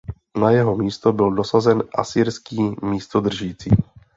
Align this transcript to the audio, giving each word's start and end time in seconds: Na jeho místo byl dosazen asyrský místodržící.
Na 0.39 0.51
jeho 0.51 0.75
místo 0.75 1.13
byl 1.13 1.31
dosazen 1.31 1.83
asyrský 1.97 2.75
místodržící. 2.83 3.69